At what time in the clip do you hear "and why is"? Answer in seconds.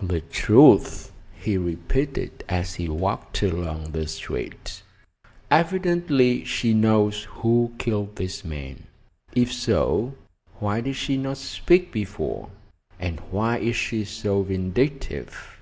13.00-13.74